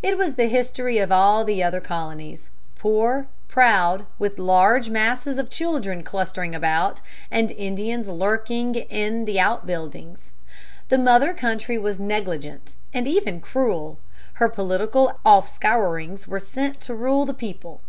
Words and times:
It 0.00 0.16
was 0.16 0.36
the 0.36 0.46
history 0.46 0.96
of 0.96 1.12
all 1.12 1.44
the 1.44 1.62
other 1.62 1.82
Colonies; 1.82 2.48
poor, 2.76 3.26
proud, 3.46 4.06
with 4.18 4.38
large 4.38 4.88
masses 4.88 5.36
of 5.36 5.50
children 5.50 6.02
clustering 6.02 6.54
about, 6.54 7.02
and 7.30 7.50
Indians 7.52 8.08
lurking 8.08 8.74
in 8.76 9.26
the 9.26 9.38
out 9.38 9.66
buildings. 9.66 10.30
The 10.88 10.96
mother 10.96 11.34
country 11.34 11.76
was 11.76 12.00
negligent, 12.00 12.74
and 12.94 13.06
even 13.06 13.42
cruel. 13.42 13.98
Her 14.40 14.48
political 14.48 15.20
offscourings 15.26 16.26
were 16.26 16.38
sent 16.40 16.80
to 16.80 16.94
rule 16.94 17.26
the 17.26 17.34
people. 17.34 17.82